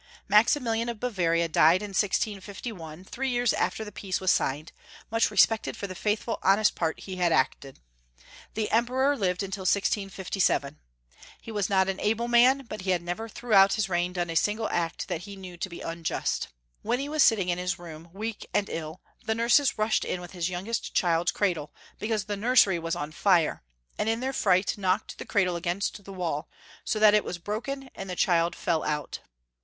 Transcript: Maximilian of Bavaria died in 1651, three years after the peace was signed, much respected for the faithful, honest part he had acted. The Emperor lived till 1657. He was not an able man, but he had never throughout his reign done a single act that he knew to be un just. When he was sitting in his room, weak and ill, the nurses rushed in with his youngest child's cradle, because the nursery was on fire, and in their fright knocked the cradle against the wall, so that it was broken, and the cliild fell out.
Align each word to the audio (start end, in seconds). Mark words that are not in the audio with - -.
Maximilian 0.27 0.89
of 0.89 0.99
Bavaria 0.99 1.47
died 1.47 1.83
in 1.83 1.89
1651, 1.89 3.03
three 3.03 3.29
years 3.29 3.53
after 3.53 3.85
the 3.85 3.91
peace 3.91 4.19
was 4.19 4.31
signed, 4.31 4.71
much 5.11 5.29
respected 5.29 5.77
for 5.77 5.85
the 5.85 5.93
faithful, 5.93 6.39
honest 6.41 6.73
part 6.73 7.01
he 7.01 7.17
had 7.17 7.31
acted. 7.31 7.79
The 8.55 8.71
Emperor 8.71 9.15
lived 9.15 9.41
till 9.41 9.61
1657. 9.61 10.79
He 11.39 11.51
was 11.51 11.69
not 11.69 11.87
an 11.87 11.99
able 11.99 12.27
man, 12.27 12.65
but 12.67 12.81
he 12.81 12.89
had 12.89 13.03
never 13.03 13.29
throughout 13.29 13.73
his 13.73 13.89
reign 13.89 14.13
done 14.13 14.31
a 14.31 14.35
single 14.35 14.67
act 14.69 15.07
that 15.07 15.21
he 15.21 15.35
knew 15.35 15.55
to 15.57 15.69
be 15.69 15.83
un 15.83 16.03
just. 16.03 16.47
When 16.81 16.97
he 16.99 17.07
was 17.07 17.21
sitting 17.21 17.49
in 17.49 17.59
his 17.59 17.77
room, 17.77 18.09
weak 18.11 18.47
and 18.55 18.69
ill, 18.71 19.01
the 19.23 19.35
nurses 19.35 19.77
rushed 19.77 20.03
in 20.03 20.19
with 20.19 20.31
his 20.31 20.49
youngest 20.49 20.95
child's 20.95 21.31
cradle, 21.31 21.71
because 21.99 22.23
the 22.23 22.35
nursery 22.35 22.79
was 22.79 22.95
on 22.95 23.11
fire, 23.11 23.61
and 23.99 24.09
in 24.09 24.19
their 24.19 24.33
fright 24.33 24.79
knocked 24.79 25.19
the 25.19 25.25
cradle 25.27 25.55
against 25.55 26.03
the 26.03 26.11
wall, 26.11 26.49
so 26.83 26.97
that 26.97 27.13
it 27.13 27.23
was 27.23 27.37
broken, 27.37 27.91
and 27.93 28.09
the 28.09 28.15
cliild 28.15 28.55
fell 28.55 28.83
out. 28.83 29.19